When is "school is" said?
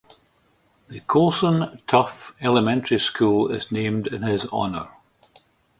2.97-3.71